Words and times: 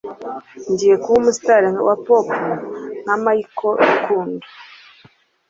Ngiye 0.71 0.95
kuba 1.03 1.17
umustar 1.21 1.63
wa 1.87 1.95
pop 2.05 2.27
nka 3.03 3.15
Michael 3.23 3.77
Rukundo 3.89 4.45